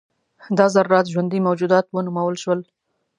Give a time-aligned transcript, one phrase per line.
[0.57, 2.59] دا ذرات ژوندي موجودات ونومول شول.